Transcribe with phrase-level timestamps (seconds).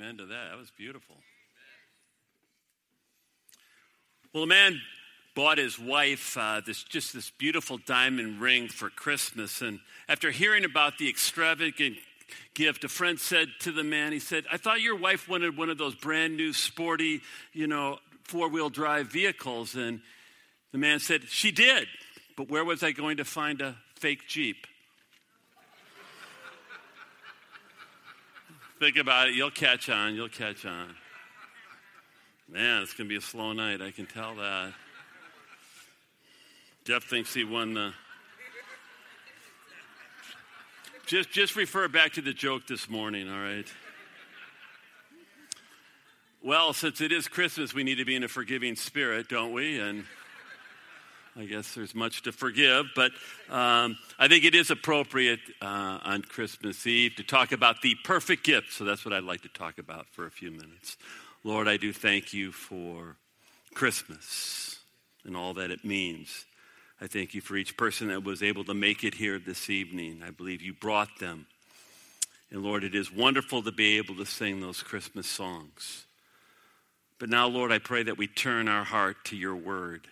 [0.00, 0.50] Amen to that.
[0.50, 1.16] That was beautiful.
[4.32, 4.80] Well, a man
[5.34, 9.78] bought his wife uh, this just this beautiful diamond ring for Christmas, and
[10.08, 11.98] after hearing about the extravagant
[12.54, 15.68] gift, a friend said to the man, he said, "I thought your wife wanted one
[15.68, 17.20] of those brand new, sporty,
[17.52, 20.00] you know, four wheel drive vehicles." And
[20.72, 21.88] the man said, "She did,
[22.38, 24.66] but where was I going to find a fake Jeep?"
[28.80, 29.34] Think about it.
[29.34, 30.14] You'll catch on.
[30.14, 30.94] You'll catch on.
[32.48, 33.82] Man, it's going to be a slow night.
[33.82, 34.72] I can tell that.
[36.86, 37.92] Jeff thinks he won the.
[41.06, 43.66] Just, just refer back to the joke this morning, all right?
[46.42, 49.78] Well, since it is Christmas, we need to be in a forgiving spirit, don't we?
[49.78, 50.04] And
[51.36, 53.12] I guess there's much to forgive, but
[53.48, 58.44] um, I think it is appropriate uh, on Christmas Eve to talk about the perfect
[58.44, 58.72] gift.
[58.72, 60.96] So that's what I'd like to talk about for a few minutes.
[61.44, 63.16] Lord, I do thank you for
[63.74, 64.80] Christmas
[65.24, 66.46] and all that it means.
[67.00, 70.22] I thank you for each person that was able to make it here this evening.
[70.26, 71.46] I believe you brought them.
[72.50, 76.06] And Lord, it is wonderful to be able to sing those Christmas songs.
[77.20, 80.08] But now, Lord, I pray that we turn our heart to your word.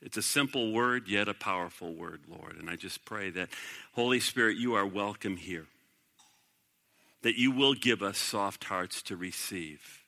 [0.00, 2.56] It's a simple word, yet a powerful word, Lord.
[2.58, 3.48] And I just pray that,
[3.94, 5.66] Holy Spirit, you are welcome here.
[7.22, 10.04] That you will give us soft hearts to receive.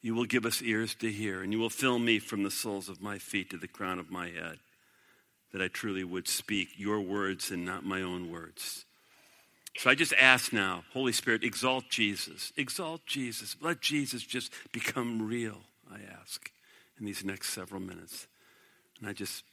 [0.00, 2.88] You will give us ears to hear, and you will fill me from the soles
[2.88, 4.58] of my feet to the crown of my head,
[5.52, 8.86] that I truly would speak your words and not my own words.
[9.76, 12.52] So I just ask now, Holy Spirit, exalt Jesus.
[12.56, 13.56] Exalt Jesus.
[13.60, 15.58] Let Jesus just become real,
[15.92, 16.50] I ask,
[16.98, 18.26] in these next several minutes.
[19.00, 19.44] And I just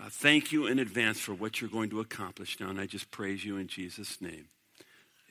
[0.00, 2.68] uh, thank you in advance for what you're going to accomplish now.
[2.68, 4.46] And I just praise you in Jesus' name.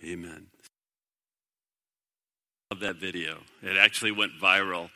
[0.03, 0.47] Amen.
[2.71, 3.39] Love that video.
[3.61, 4.89] It actually went viral.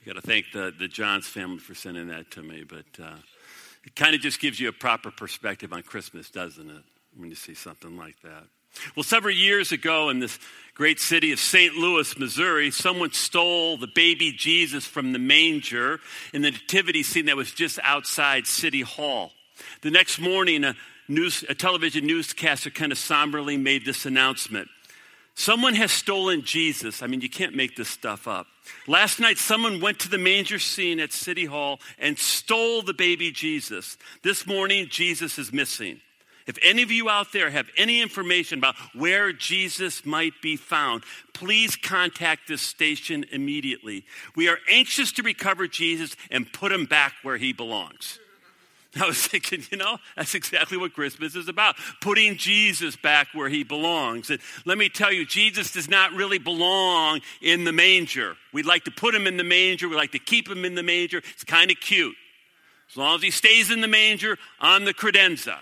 [0.00, 2.64] I got to thank the, the Johns family for sending that to me.
[2.64, 3.16] But uh,
[3.84, 6.82] it kind of just gives you a proper perspective on Christmas, doesn't it?
[7.16, 8.44] When you see something like that.
[8.94, 10.38] Well, several years ago in this
[10.74, 11.74] great city of St.
[11.74, 16.00] Louis, Missouri, someone stole the baby Jesus from the manger
[16.34, 19.32] in the nativity scene that was just outside City Hall.
[19.80, 20.74] The next morning, a,
[21.08, 24.68] news, a television newscaster kind of somberly made this announcement.
[25.34, 27.02] Someone has stolen Jesus.
[27.02, 28.46] I mean, you can't make this stuff up.
[28.86, 33.30] Last night, someone went to the manger scene at City Hall and stole the baby
[33.30, 33.98] Jesus.
[34.22, 36.00] This morning, Jesus is missing.
[36.46, 41.02] If any of you out there have any information about where Jesus might be found,
[41.32, 44.04] please contact this station immediately.
[44.36, 48.20] We are anxious to recover Jesus and put him back where he belongs.
[49.00, 53.48] I was thinking, you know, that's exactly what Christmas is about putting Jesus back where
[53.48, 54.30] he belongs.
[54.30, 58.36] And let me tell you, Jesus does not really belong in the manger.
[58.52, 60.82] We'd like to put him in the manger, we like to keep him in the
[60.82, 61.18] manger.
[61.18, 62.14] It's kind of cute.
[62.90, 65.58] As long as he stays in the manger on the credenza.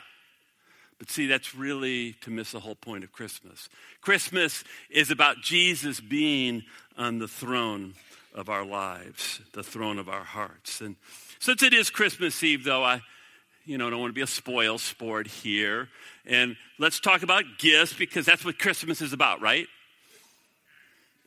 [0.99, 3.69] But see, that's really to miss the whole point of Christmas.
[4.01, 6.63] Christmas is about Jesus being
[6.97, 7.95] on the throne
[8.35, 10.81] of our lives, the throne of our hearts.
[10.81, 10.97] And
[11.39, 13.03] since it is Christmas Eve, though, I
[13.67, 15.89] you know, don't want to be a spoil sport here.
[16.27, 19.67] And let's talk about gifts because that's what Christmas is about, right?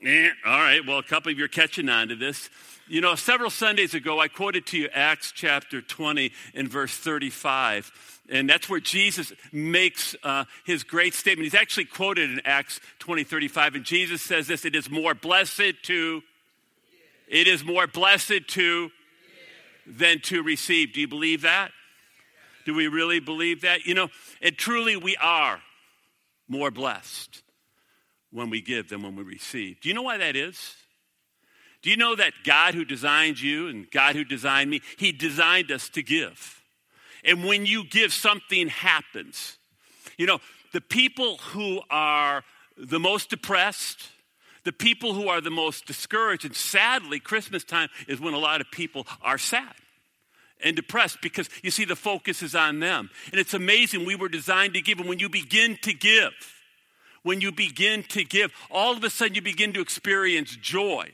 [0.03, 2.49] Eh, all right, well, a couple of you are catching on to this.
[2.87, 7.91] You know, several Sundays ago, I quoted to you Acts chapter 20 and verse 35.
[8.29, 11.45] And that's where Jesus makes uh, his great statement.
[11.45, 13.75] He's actually quoted in Acts 20, 35.
[13.75, 16.21] And Jesus says this It is more blessed to,
[17.27, 18.91] it is more blessed to
[19.87, 20.93] than to receive.
[20.93, 21.71] Do you believe that?
[22.65, 23.85] Do we really believe that?
[23.85, 24.09] You know,
[24.43, 25.59] and truly we are
[26.47, 27.41] more blessed
[28.37, 29.81] when we give than when we receive.
[29.81, 30.75] Do you know why that is?
[31.81, 35.71] Do you know that God who designed you and God who designed me, He designed
[35.71, 36.61] us to give?
[37.25, 39.57] And when you give, something happens.
[40.17, 40.39] You know,
[40.71, 42.43] the people who are
[42.77, 44.09] the most depressed,
[44.63, 48.61] the people who are the most discouraged, and sadly, Christmas time is when a lot
[48.61, 49.73] of people are sad
[50.63, 53.09] and depressed because you see, the focus is on them.
[53.31, 54.99] And it's amazing, we were designed to give.
[54.99, 56.33] And when you begin to give,
[57.23, 61.11] when you begin to give, all of a sudden you begin to experience joy.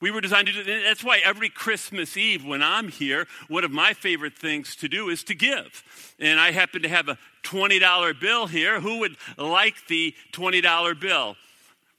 [0.00, 3.70] We were designed to do that's why every Christmas Eve when I'm here, one of
[3.70, 5.84] my favorite things to do is to give.
[6.18, 8.80] And I happen to have a $20 bill here.
[8.80, 11.36] Who would like the $20 bill?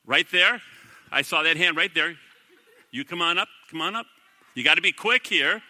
[0.05, 0.61] Right there.
[1.13, 2.15] I saw that hand right there.
[2.91, 4.05] You come on up, come on up.
[4.53, 5.61] You got to be quick here.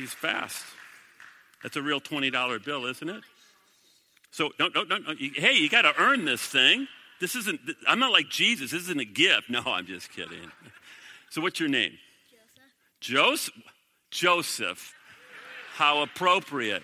[0.00, 0.64] He's fast.
[1.62, 3.22] That's a real $20 bill, isn't it?
[4.30, 4.98] So, no, no, no.
[5.18, 6.88] Hey, you got to earn this thing.
[7.20, 8.70] This isn't, I'm not like Jesus.
[8.70, 9.50] This isn't a gift.
[9.50, 10.50] No, I'm just kidding.
[11.28, 11.92] So, what's your name?
[13.00, 13.52] Joseph.
[13.52, 13.54] Joseph.
[14.10, 14.94] Joseph.
[15.74, 16.82] How appropriate.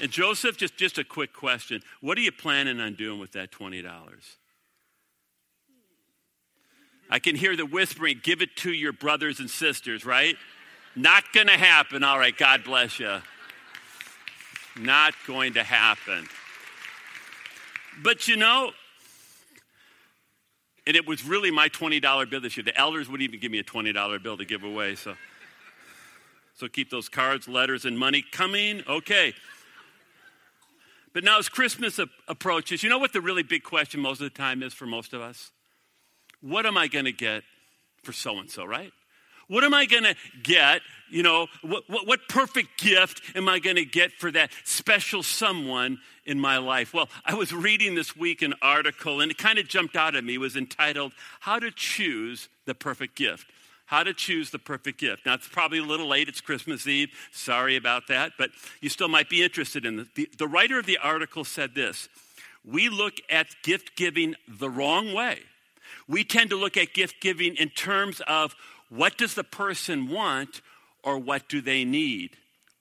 [0.00, 1.82] And Joseph, just, just a quick question.
[2.00, 3.84] What are you planning on doing with that $20?
[7.10, 10.36] I can hear the whispering, give it to your brothers and sisters, right?
[10.98, 12.02] Not going to happen.
[12.02, 13.18] All right, God bless you.
[14.80, 16.26] Not going to happen.
[18.02, 18.72] But you know,
[20.88, 22.64] and it was really my $20 bill this year.
[22.64, 24.96] The elders wouldn't even give me a $20 bill to give away.
[24.96, 25.14] So,
[26.56, 28.82] so keep those cards, letters, and money coming.
[28.88, 29.34] Okay.
[31.12, 34.36] But now, as Christmas approaches, you know what the really big question most of the
[34.36, 35.52] time is for most of us?
[36.40, 37.44] What am I going to get
[38.02, 38.92] for so and so, right?
[39.48, 40.82] What am I going to get?
[41.10, 45.22] You know, what, what, what perfect gift am I going to get for that special
[45.22, 46.92] someone in my life?
[46.92, 50.22] Well, I was reading this week an article and it kind of jumped out at
[50.22, 50.34] me.
[50.34, 53.50] It was entitled, How to Choose the Perfect Gift.
[53.86, 55.24] How to choose the perfect gift.
[55.24, 56.28] Now, it's probably a little late.
[56.28, 57.08] It's Christmas Eve.
[57.32, 58.50] Sorry about that, but
[58.82, 60.08] you still might be interested in this.
[60.14, 62.06] The, the writer of the article said this
[62.62, 65.38] We look at gift giving the wrong way.
[66.06, 68.54] We tend to look at gift giving in terms of
[68.88, 70.60] what does the person want
[71.02, 72.36] or what do they need?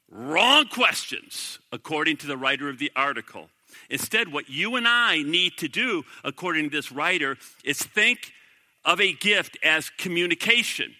[0.09, 3.49] Wrong questions, according to the writer of the article.
[3.89, 8.31] Instead, what you and I need to do, according to this writer, is think
[8.85, 10.95] of a gift as communication.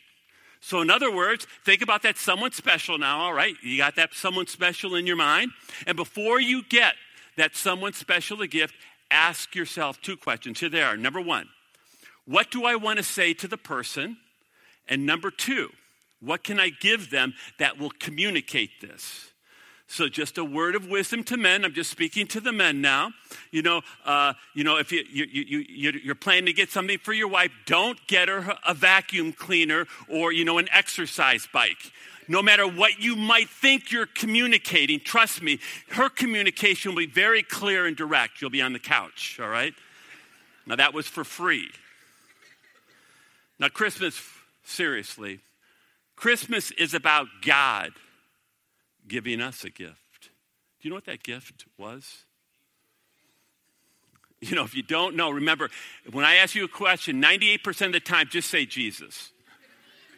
[0.59, 3.55] So, in other words, think about that someone special now, all right?
[3.61, 5.51] You got that someone special in your mind.
[5.85, 6.95] And before you get
[7.37, 8.75] that someone special a gift,
[9.09, 10.59] ask yourself two questions.
[10.59, 10.97] Here they are.
[10.97, 11.47] Number one,
[12.25, 14.17] what do I want to say to the person?
[14.87, 15.69] And number two,
[16.19, 19.31] what can I give them that will communicate this?
[19.89, 21.63] So, just a word of wisdom to men.
[21.63, 23.11] I'm just speaking to the men now.
[23.51, 27.13] You know, uh, you know, if you, you, you, you're planning to get something for
[27.13, 31.93] your wife, don't get her a vacuum cleaner or, you know, an exercise bike.
[32.27, 35.59] No matter what you might think you're communicating, trust me,
[35.91, 38.41] her communication will be very clear and direct.
[38.41, 39.73] You'll be on the couch, all right?
[40.65, 41.69] Now, that was for free.
[43.57, 44.19] Now, Christmas
[44.67, 45.39] seriously.
[46.15, 47.91] Christmas is about God
[49.07, 50.29] giving us a gift.
[50.79, 52.23] Do you know what that gift was?
[54.39, 55.69] You know, if you don't know, remember,
[56.11, 59.31] when I ask you a question, 98% of the time, just say Jesus.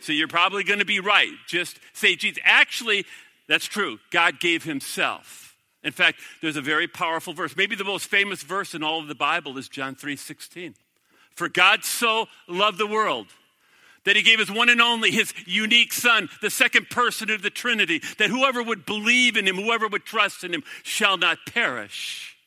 [0.01, 1.31] So you're probably going to be right.
[1.47, 2.41] Just say Jesus.
[2.43, 3.05] Actually,
[3.47, 3.99] that's true.
[4.11, 5.55] God gave himself.
[5.83, 7.55] In fact, there's a very powerful verse.
[7.55, 10.75] Maybe the most famous verse in all of the Bible is John 3:16.
[11.31, 13.27] For God so loved the world
[14.05, 17.49] that he gave his one and only, his unique son, the second person of the
[17.49, 22.37] Trinity, that whoever would believe in him, whoever would trust in him, shall not perish,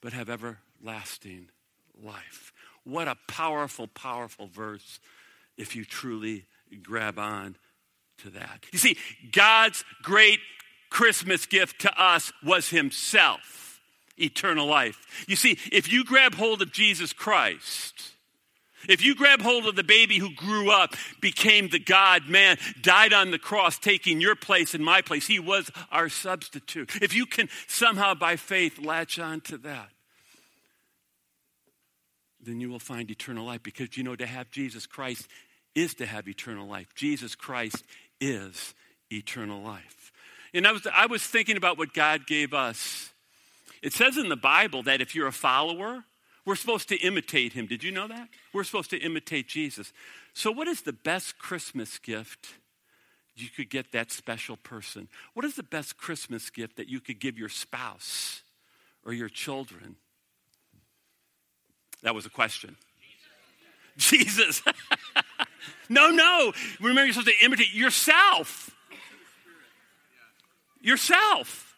[0.00, 1.48] but have everlasting
[2.02, 2.52] life.
[2.84, 5.00] What a powerful, powerful verse
[5.56, 6.46] if you truly
[6.82, 7.56] grab on
[8.18, 8.64] to that.
[8.72, 8.96] You see,
[9.30, 10.40] God's great
[10.90, 13.80] Christmas gift to us was himself,
[14.16, 15.24] eternal life.
[15.26, 18.11] You see, if you grab hold of Jesus Christ,
[18.88, 23.12] if you grab hold of the baby who grew up, became the God man, died
[23.12, 26.96] on the cross, taking your place and my place, he was our substitute.
[27.02, 29.88] If you can somehow by faith latch on to that,
[32.44, 35.28] then you will find eternal life because you know to have Jesus Christ
[35.74, 36.94] is to have eternal life.
[36.94, 37.84] Jesus Christ
[38.20, 38.74] is
[39.10, 40.12] eternal life.
[40.52, 43.10] And I was, I was thinking about what God gave us.
[43.82, 46.04] It says in the Bible that if you're a follower,
[46.44, 47.66] we're supposed to imitate him.
[47.66, 48.28] Did you know that?
[48.52, 49.92] We're supposed to imitate Jesus.
[50.34, 52.54] So, what is the best Christmas gift
[53.36, 55.08] you could get that special person?
[55.34, 58.42] What is the best Christmas gift that you could give your spouse
[59.04, 59.96] or your children?
[62.02, 62.76] That was a question.
[63.98, 64.58] Jesus.
[64.58, 64.62] Jesus.
[65.88, 66.52] no, no.
[66.80, 68.70] Remember, you're supposed to imitate yourself.
[70.80, 71.71] Yourself.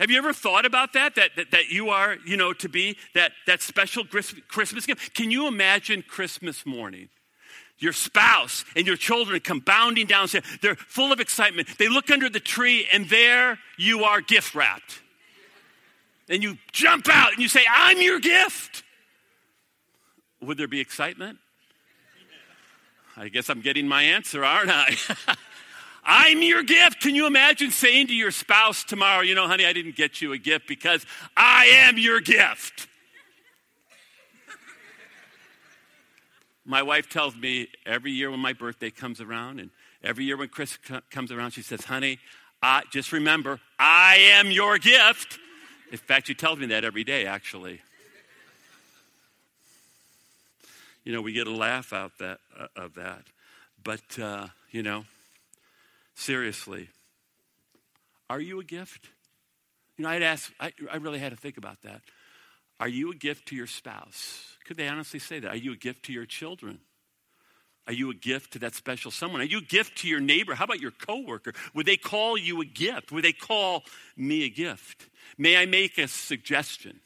[0.00, 1.14] Have you ever thought about that?
[1.14, 1.50] That, that?
[1.52, 5.14] that you are, you know, to be that, that special Christmas gift?
[5.14, 7.08] Can you imagine Christmas morning?
[7.78, 10.44] Your spouse and your children come bounding downstairs.
[10.62, 11.68] They're full of excitement.
[11.78, 15.00] They look under the tree, and there you are gift wrapped.
[16.28, 18.82] And you jump out and you say, I'm your gift.
[20.40, 21.38] Would there be excitement?
[23.16, 24.96] I guess I'm getting my answer, aren't I?
[26.04, 27.00] I'm your gift.
[27.00, 30.32] Can you imagine saying to your spouse tomorrow, you know, honey, I didn't get you
[30.32, 31.04] a gift because
[31.36, 32.88] I am your gift?
[36.66, 39.70] my wife tells me every year when my birthday comes around and
[40.02, 40.78] every year when Chris
[41.10, 42.18] comes around, she says, honey,
[42.62, 45.38] I, just remember, I am your gift.
[45.92, 47.82] In fact, she tells me that every day, actually.
[51.04, 53.24] You know, we get a laugh out that, uh, of that.
[53.82, 55.04] But, uh, you know,
[56.14, 56.88] seriously,
[58.30, 59.08] are you a gift?
[59.96, 62.00] You know, I'd ask, I, I really had to think about that.
[62.80, 64.56] Are you a gift to your spouse?
[64.66, 65.50] Could they honestly say that?
[65.50, 66.80] Are you a gift to your children?
[67.86, 69.42] Are you a gift to that special someone?
[69.42, 70.54] Are you a gift to your neighbor?
[70.54, 71.52] How about your coworker?
[71.74, 73.12] Would they call you a gift?
[73.12, 73.84] Would they call
[74.16, 75.08] me a gift?
[75.36, 77.00] May I make a suggestion?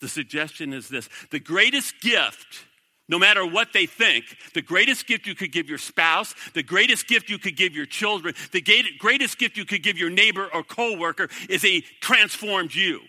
[0.00, 2.64] The suggestion is this the greatest gift,
[3.08, 7.06] no matter what they think, the greatest gift you could give your spouse, the greatest
[7.08, 8.62] gift you could give your children, the
[8.98, 13.00] greatest gift you could give your neighbor or coworker is a transformed you.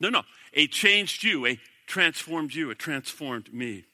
[0.00, 0.22] No, no,
[0.54, 3.84] a changed you, a transformed you, a transformed me.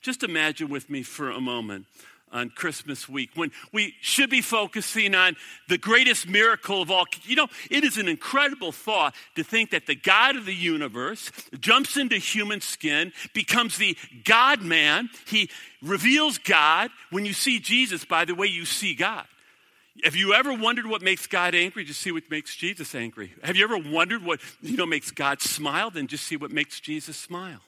[0.00, 1.86] Just imagine with me for a moment
[2.32, 5.36] on Christmas week when we should be focusing on
[5.68, 7.04] the greatest miracle of all.
[7.24, 11.30] You know, it is an incredible thought to think that the God of the universe
[11.58, 15.10] jumps into human skin, becomes the God man.
[15.26, 15.50] He
[15.82, 16.90] reveals God.
[17.10, 19.26] When you see Jesus, by the way, you see God.
[20.04, 21.84] Have you ever wondered what makes God angry?
[21.84, 23.34] Just see what makes Jesus angry.
[23.42, 25.90] Have you ever wondered what you know makes God smile?
[25.90, 27.60] Then just see what makes Jesus smile.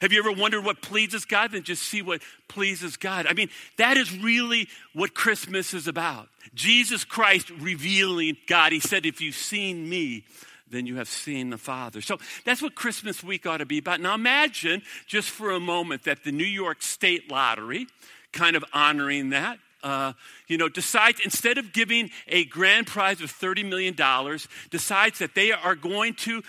[0.00, 1.52] Have you ever wondered what pleases God?
[1.52, 3.26] Then just see what pleases God.
[3.26, 6.28] I mean, that is really what Christmas is about.
[6.54, 8.72] Jesus Christ revealing God.
[8.72, 10.24] He said, If you've seen me,
[10.70, 12.00] then you have seen the Father.
[12.00, 14.00] So that's what Christmas week ought to be about.
[14.00, 17.86] Now imagine just for a moment that the New York State Lottery,
[18.32, 20.14] kind of honoring that, uh,
[20.48, 23.94] you know, decides instead of giving a grand prize of $30 million,
[24.70, 26.42] decides that they are going to,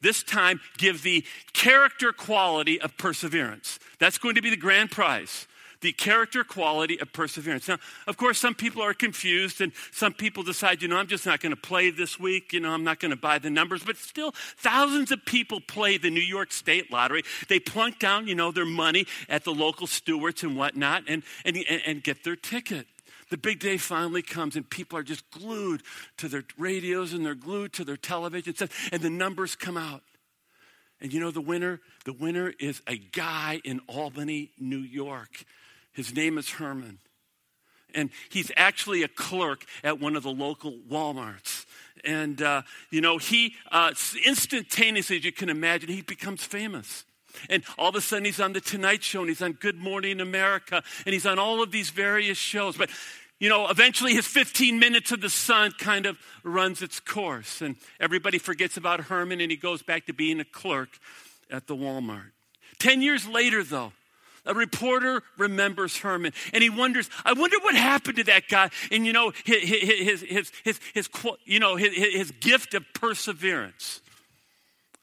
[0.00, 3.78] this time, give the character quality of perseverance.
[3.98, 5.47] That's going to be the grand prize
[5.80, 7.68] the character quality of perseverance.
[7.68, 11.24] Now, of course, some people are confused and some people decide, you know, I'm just
[11.24, 12.52] not going to play this week.
[12.52, 13.82] You know, I'm not going to buy the numbers.
[13.84, 17.22] But still, thousands of people play the New York State Lottery.
[17.48, 21.56] They plunk down, you know, their money at the local Stewart's and whatnot and, and,
[21.86, 22.86] and get their ticket.
[23.30, 25.82] The big day finally comes, and people are just glued
[26.16, 30.02] to their radios and they're glued to their television sets, and the numbers come out.
[31.00, 31.80] And you know the winner?
[32.04, 35.44] The winner is a guy in Albany, New York.
[35.98, 37.00] His name is Herman.
[37.92, 41.66] And he's actually a clerk at one of the local Walmarts.
[42.04, 42.62] And, uh,
[42.92, 43.92] you know, he uh,
[44.24, 47.04] instantaneously, as you can imagine, he becomes famous.
[47.50, 50.20] And all of a sudden, he's on The Tonight Show and he's on Good Morning
[50.20, 52.76] America and he's on all of these various shows.
[52.76, 52.90] But,
[53.40, 57.60] you know, eventually his 15 minutes of the sun kind of runs its course.
[57.60, 60.90] And everybody forgets about Herman and he goes back to being a clerk
[61.50, 62.30] at the Walmart.
[62.78, 63.92] Ten years later, though,
[64.48, 69.06] a reporter remembers Herman and he wonders, I wonder what happened to that guy and,
[69.06, 71.08] you know, his, his, his, his, his
[71.44, 74.00] you know, his, his gift of perseverance.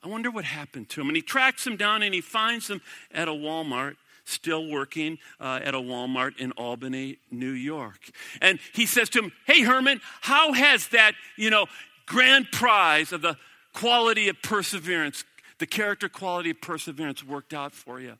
[0.03, 1.07] I wonder what happened to him.
[1.07, 5.59] And he tracks him down and he finds him at a Walmart still working uh,
[5.63, 7.99] at a Walmart in Albany, New York.
[8.41, 11.67] And he says to him, Hey, Herman, how has that, you know,
[12.05, 13.37] grand prize of the
[13.73, 15.23] quality of perseverance,
[15.59, 18.17] the character quality of perseverance worked out for you?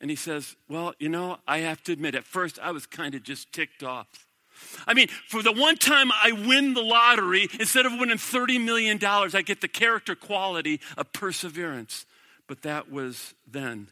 [0.00, 3.14] And he says, Well, you know, I have to admit, at first I was kind
[3.14, 4.08] of just ticked off.
[4.86, 8.98] I mean, for the one time I win the lottery, instead of winning $30 million,
[9.02, 12.06] I get the character quality of perseverance.
[12.46, 13.88] But that was then.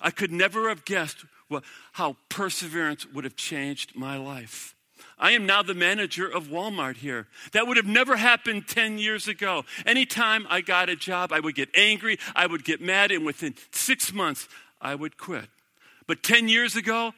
[0.00, 4.74] I could never have guessed what, how perseverance would have changed my life.
[5.18, 7.26] I am now the manager of Walmart here.
[7.52, 9.64] That would have never happened 10 years ago.
[9.86, 13.54] Anytime I got a job, I would get angry, I would get mad, and within
[13.70, 14.48] six months,
[14.80, 15.46] I would quit.
[16.06, 17.12] But 10 years ago,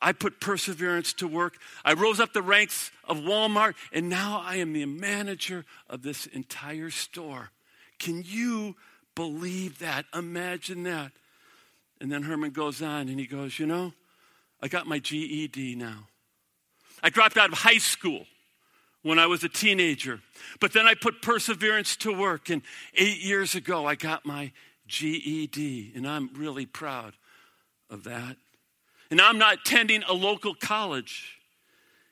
[0.00, 1.56] I put perseverance to work.
[1.84, 6.26] I rose up the ranks of Walmart, and now I am the manager of this
[6.26, 7.50] entire store.
[7.98, 8.76] Can you
[9.14, 10.04] believe that?
[10.14, 11.12] Imagine that.
[12.00, 13.94] And then Herman goes on and he goes, You know,
[14.60, 16.08] I got my GED now.
[17.02, 18.26] I dropped out of high school
[19.02, 20.20] when I was a teenager,
[20.60, 22.50] but then I put perseverance to work.
[22.50, 22.62] And
[22.94, 24.52] eight years ago, I got my
[24.86, 27.14] GED, and I'm really proud
[27.90, 28.36] of that.
[29.10, 31.38] And I'm not attending a local college.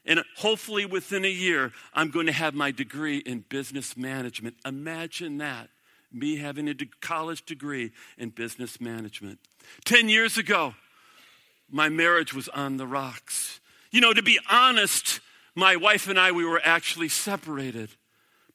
[0.05, 4.57] And hopefully within a year, I'm going to have my degree in business management.
[4.64, 5.69] Imagine that,
[6.12, 9.38] me having a college degree in business management.
[9.85, 10.75] 10 years ago,
[11.71, 13.61] my marriage was on the rocks.
[13.91, 15.21] You know, to be honest,
[15.55, 17.91] my wife and I, we were actually separated.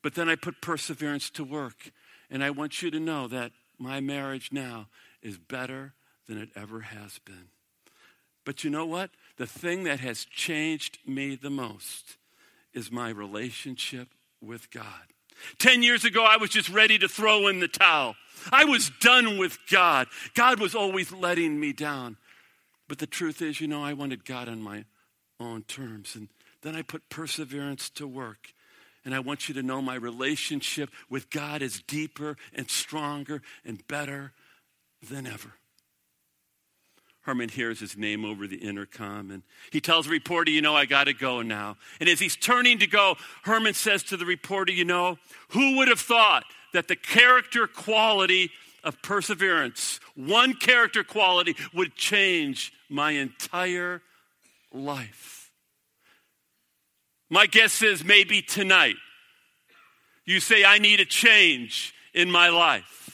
[0.04, 1.92] But then I put perseverance to work.
[2.30, 4.88] And I want you to know that my marriage now
[5.22, 5.94] is better
[6.28, 7.50] than it ever has been.
[8.46, 9.12] But you know what?
[9.38, 12.18] The thing that has changed me the most
[12.74, 14.10] is my relationship
[14.42, 14.86] with God.
[15.60, 18.16] Ten years ago, I was just ready to throw in the towel.
[18.52, 20.08] I was done with God.
[20.34, 22.18] God was always letting me down.
[22.88, 24.86] But the truth is, you know, I wanted God on my
[25.40, 26.16] own terms.
[26.16, 26.30] And
[26.62, 28.54] then I put perseverance to work.
[29.08, 33.88] And I want you to know my relationship with God is deeper and stronger and
[33.88, 34.34] better
[35.02, 35.54] than ever.
[37.22, 40.86] Herman hears his name over the intercom and he tells the reporter, You know, I
[40.86, 41.78] got to go now.
[42.02, 45.18] And as he's turning to go, Herman says to the reporter, You know,
[45.52, 48.52] who would have thought that the character quality
[48.84, 54.02] of perseverance, one character quality, would change my entire
[54.74, 55.37] life?
[57.30, 58.96] My guess is maybe tonight
[60.26, 63.08] you say, I need a change in my life.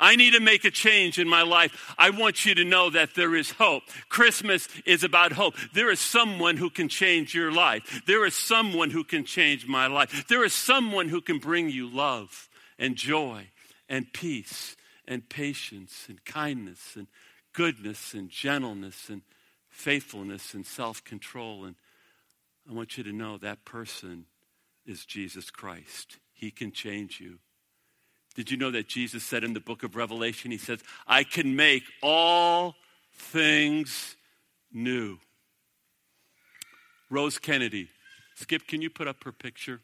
[0.00, 1.94] I need to make a change in my life.
[1.98, 3.82] I want you to know that there is hope.
[4.08, 5.54] Christmas is about hope.
[5.74, 8.02] There is someone who can change your life.
[8.06, 10.26] There is someone who can change my life.
[10.28, 13.48] There is someone who can bring you love and joy
[13.88, 14.76] and peace
[15.06, 17.08] and patience and kindness and
[17.52, 19.22] goodness and gentleness and
[19.68, 21.64] faithfulness and self control.
[21.64, 21.74] And
[22.68, 24.26] I want you to know that person
[24.84, 26.18] is Jesus Christ.
[26.34, 27.38] He can change you.
[28.34, 31.56] Did you know that Jesus said in the book of Revelation, He says, I can
[31.56, 32.76] make all
[33.12, 34.16] things
[34.72, 35.18] new?
[37.10, 37.88] Rose Kennedy.
[38.34, 39.80] Skip, can you put up her picture?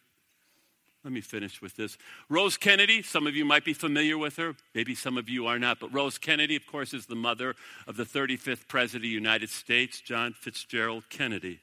[1.02, 1.98] Let me finish with this.
[2.28, 5.58] Rose Kennedy, some of you might be familiar with her, maybe some of you are
[5.58, 9.08] not, but Rose Kennedy, of course, is the mother of the 35th President of the
[9.08, 11.60] United States, John Fitzgerald Kennedy.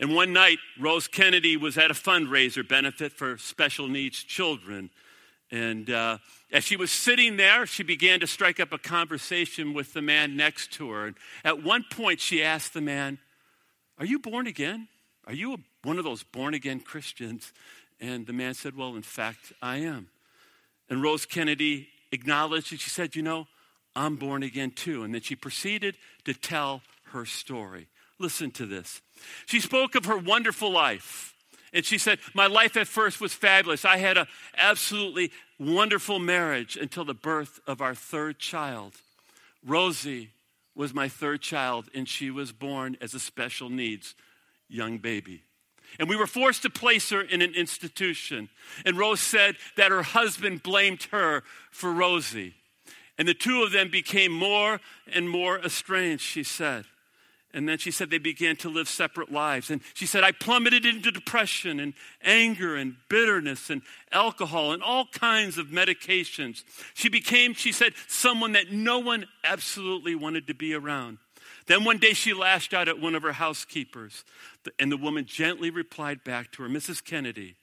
[0.00, 4.90] And one night, Rose Kennedy was at a fundraiser benefit for special needs children.
[5.50, 6.18] And uh,
[6.52, 10.36] as she was sitting there, she began to strike up a conversation with the man
[10.36, 11.06] next to her.
[11.06, 13.18] And at one point, she asked the man,
[13.98, 14.88] Are you born again?
[15.26, 17.52] Are you a, one of those born again Christians?
[18.00, 20.08] And the man said, Well, in fact, I am.
[20.88, 23.46] And Rose Kennedy acknowledged and she said, You know,
[23.96, 25.02] I'm born again too.
[25.02, 26.82] And then she proceeded to tell
[27.12, 27.88] her story.
[28.18, 29.00] Listen to this.
[29.46, 31.34] She spoke of her wonderful life.
[31.72, 33.84] And she said, My life at first was fabulous.
[33.84, 34.26] I had an
[34.56, 38.94] absolutely wonderful marriage until the birth of our third child.
[39.64, 40.30] Rosie
[40.74, 44.14] was my third child, and she was born as a special needs
[44.68, 45.42] young baby.
[45.98, 48.48] And we were forced to place her in an institution.
[48.84, 52.54] And Rose said that her husband blamed her for Rosie.
[53.16, 54.80] And the two of them became more
[55.12, 56.84] and more estranged, she said.
[57.58, 59.68] And then she said they began to live separate lives.
[59.68, 61.92] And she said, I plummeted into depression and
[62.22, 66.62] anger and bitterness and alcohol and all kinds of medications.
[66.94, 71.18] She became, she said, someone that no one absolutely wanted to be around.
[71.66, 74.24] Then one day she lashed out at one of her housekeepers.
[74.78, 77.04] And the woman gently replied back to her, Mrs.
[77.04, 77.56] Kennedy,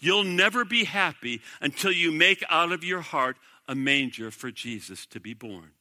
[0.00, 3.36] you'll never be happy until you make out of your heart
[3.68, 5.72] a manger for Jesus to be born.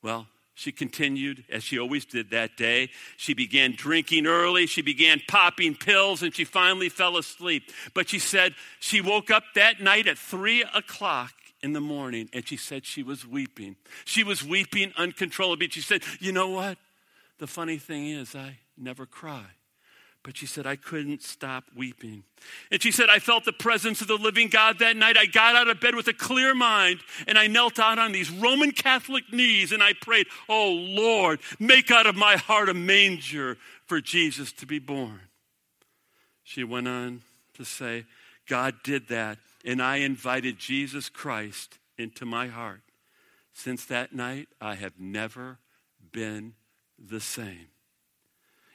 [0.00, 2.88] Well, she continued, as she always did that day.
[3.18, 4.66] She began drinking early.
[4.66, 7.70] She began popping pills, and she finally fell asleep.
[7.92, 12.48] But she said she woke up that night at three o'clock in the morning, and
[12.48, 13.76] she said she was weeping.
[14.06, 15.68] She was weeping uncontrollably.
[15.68, 16.78] She said, You know what?
[17.36, 19.44] The funny thing is, I never cry.
[20.26, 22.24] But she said, I couldn't stop weeping.
[22.72, 25.16] And she said, I felt the presence of the living God that night.
[25.16, 28.28] I got out of bed with a clear mind and I knelt out on these
[28.28, 33.56] Roman Catholic knees and I prayed, Oh Lord, make out of my heart a manger
[33.84, 35.20] for Jesus to be born.
[36.42, 37.22] She went on
[37.54, 38.04] to say,
[38.48, 42.80] God did that and I invited Jesus Christ into my heart.
[43.52, 45.58] Since that night, I have never
[46.10, 46.54] been
[46.98, 47.68] the same.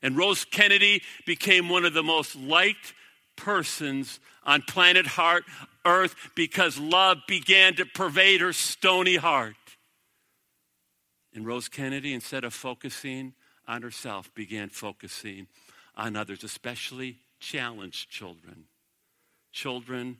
[0.02, 2.94] And Rose Kennedy became one of the most liked
[3.36, 5.44] persons on planet heart,
[5.86, 9.56] Earth because love began to pervade her stony heart.
[11.34, 13.34] And Rose Kennedy, instead of focusing
[13.68, 15.48] on herself, began focusing
[15.96, 18.66] on others, especially challenged children,
[19.52, 20.18] children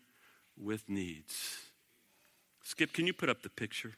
[0.58, 1.58] with needs.
[2.63, 3.94] Skip, can you put up the picture?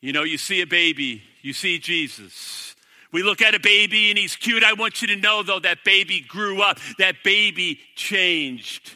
[0.00, 2.73] You know, you see a baby, you see Jesus.
[3.14, 4.64] We look at a baby and he's cute.
[4.64, 6.80] I want you to know, though, that baby grew up.
[6.98, 8.90] That baby changed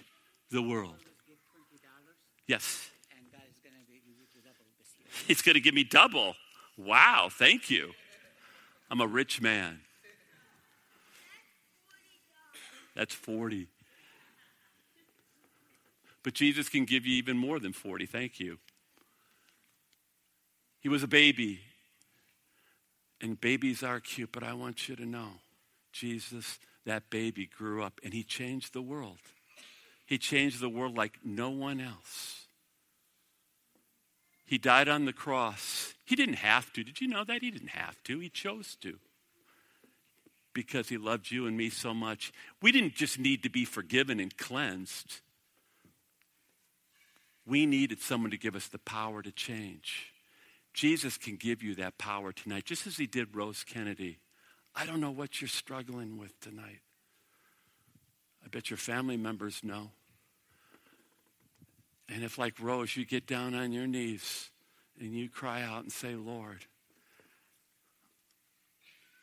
[0.51, 0.97] the world.
[2.49, 2.91] Yes.
[5.29, 6.35] He's going to give me double.
[6.77, 7.93] Wow, thank you.
[8.91, 9.79] I'm a rich man.
[12.97, 13.69] That's 40.
[16.25, 18.07] But Jesus can give you even more than 40.
[18.07, 18.59] Thank you.
[20.81, 21.61] He was a baby.
[23.21, 25.31] And babies are cute, but I want you to know
[25.93, 29.19] Jesus, that baby grew up and he changed the world.
[30.07, 32.47] He changed the world like no one else.
[34.47, 35.95] He died on the cross.
[36.07, 36.83] He didn't have to.
[36.83, 37.43] Did you know that?
[37.43, 38.19] He didn't have to.
[38.19, 38.99] He chose to
[40.55, 42.33] because he loved you and me so much.
[42.63, 45.21] We didn't just need to be forgiven and cleansed.
[47.47, 50.13] We needed someone to give us the power to change.
[50.79, 54.21] Jesus can give you that power tonight, just as he did Rose Kennedy.
[54.77, 56.83] I don't know what you're struggling with tonight.
[58.45, 59.91] I bet your family members know.
[62.09, 64.53] And if, like Rose, you get down on your knees
[65.01, 66.65] and you cry out and say, Lord,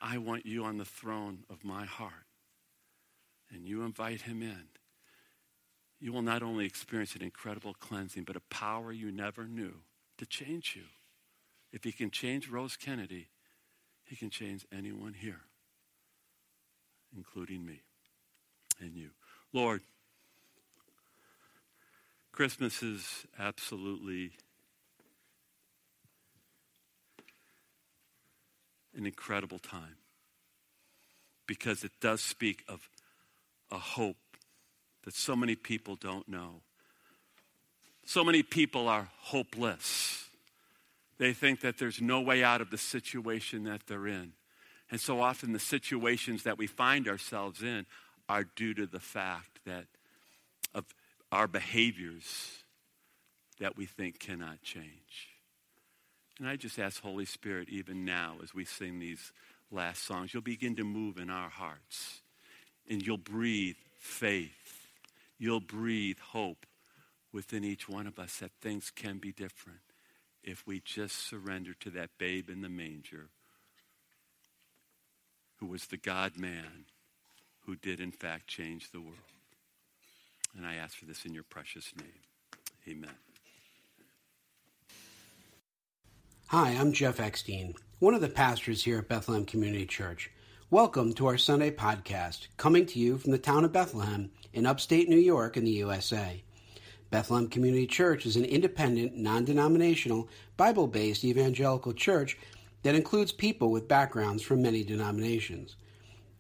[0.02, 2.12] I want you on the throne of my heart,
[3.50, 4.65] and you invite him in,
[6.02, 9.76] you will not only experience an incredible cleansing, but a power you never knew
[10.18, 10.84] to change you.
[11.76, 13.28] If he can change Rose Kennedy,
[14.06, 15.42] he can change anyone here,
[17.14, 17.82] including me
[18.80, 19.10] and you.
[19.52, 19.82] Lord,
[22.32, 24.32] Christmas is absolutely
[28.96, 29.98] an incredible time
[31.46, 32.88] because it does speak of
[33.70, 34.38] a hope
[35.04, 36.62] that so many people don't know.
[38.06, 40.25] So many people are hopeless.
[41.17, 44.34] They think that there's no way out of the situation that they're in.
[44.91, 47.86] And so often the situations that we find ourselves in
[48.28, 49.86] are due to the fact that
[50.73, 50.86] of
[51.32, 52.63] our behaviors
[53.60, 55.30] that we think cannot change.
[56.39, 59.32] And I just ask Holy Spirit, even now as we sing these
[59.71, 62.21] last songs, you'll begin to move in our hearts.
[62.89, 64.89] And you'll breathe faith.
[65.38, 66.65] You'll breathe hope
[67.32, 69.80] within each one of us that things can be different
[70.46, 73.30] if we just surrender to that babe in the manger
[75.56, 76.86] who was the God man
[77.66, 79.18] who did, in fact, change the world.
[80.56, 82.22] And I ask for this in your precious name.
[82.88, 83.16] Amen.
[86.50, 90.30] Hi, I'm Jeff Eckstein, one of the pastors here at Bethlehem Community Church.
[90.70, 95.10] Welcome to our Sunday podcast, coming to you from the town of Bethlehem in upstate
[95.10, 96.44] New York in the USA.
[97.15, 102.38] Bethlehem Community Church is an independent, non denominational, Bible based evangelical church
[102.84, 105.78] that includes people with backgrounds from many denominations.